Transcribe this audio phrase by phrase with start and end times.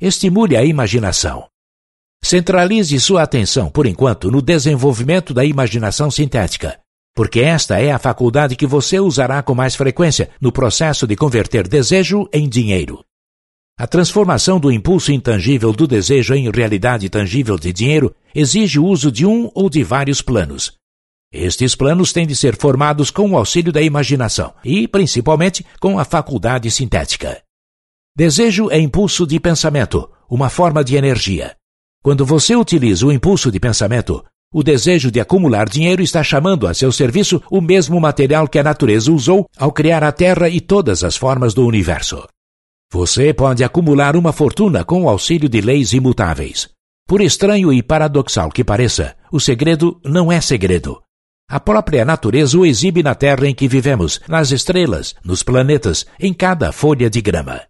[0.00, 1.48] Estimule a imaginação.
[2.22, 6.78] Centralize sua atenção, por enquanto, no desenvolvimento da imaginação sintética,
[7.16, 11.66] porque esta é a faculdade que você usará com mais frequência no processo de converter
[11.66, 13.04] desejo em dinheiro.
[13.76, 19.10] A transformação do impulso intangível do desejo em realidade tangível de dinheiro exige o uso
[19.10, 20.74] de um ou de vários planos.
[21.32, 26.04] Estes planos têm de ser formados com o auxílio da imaginação e, principalmente, com a
[26.04, 27.42] faculdade sintética.
[28.18, 31.54] Desejo é impulso de pensamento, uma forma de energia.
[32.02, 36.74] Quando você utiliza o impulso de pensamento, o desejo de acumular dinheiro está chamando a
[36.74, 41.04] seu serviço o mesmo material que a natureza usou ao criar a Terra e todas
[41.04, 42.26] as formas do universo.
[42.92, 46.68] Você pode acumular uma fortuna com o auxílio de leis imutáveis.
[47.06, 51.00] Por estranho e paradoxal que pareça, o segredo não é segredo.
[51.48, 56.34] A própria natureza o exibe na Terra em que vivemos, nas estrelas, nos planetas, em
[56.34, 57.60] cada folha de grama.